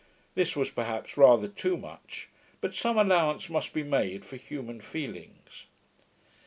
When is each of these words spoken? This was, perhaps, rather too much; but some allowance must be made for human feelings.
This 0.33 0.55
was, 0.55 0.71
perhaps, 0.71 1.15
rather 1.15 1.47
too 1.47 1.77
much; 1.77 2.29
but 2.59 2.73
some 2.73 2.97
allowance 2.97 3.51
must 3.51 3.71
be 3.71 3.83
made 3.83 4.25
for 4.25 4.35
human 4.37 4.81
feelings. 4.81 5.67